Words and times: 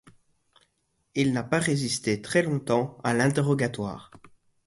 Il 1.13 1.31
n'a 1.31 1.43
pas 1.43 1.59
résisté 1.59 2.23
très 2.23 2.41
longtemps 2.41 2.97
à 3.03 3.13
l’interrogatoire. 3.13 4.09